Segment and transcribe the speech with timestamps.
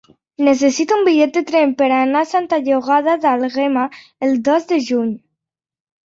[0.45, 3.83] Necessito un bitllet de tren per anar a Santa Llogaia d'Àlguema
[4.29, 5.13] el dos de juny.